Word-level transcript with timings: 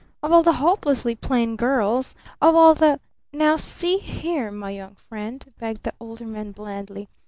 Of 0.23 0.31
all 0.31 0.41
the 0.41 0.53
hopelessly 0.53 1.13
plain 1.13 1.55
girls! 1.55 2.15
Of 2.41 2.55
all 2.55 2.73
the!" 2.73 2.99
"Now 3.33 3.55
see 3.57 3.99
here, 3.99 4.49
my 4.49 4.71
young 4.71 4.95
friend," 4.95 5.45
begged 5.59 5.83
the 5.83 5.93
Older 5.99 6.25
Man 6.25 6.53
blandly. 6.53 7.07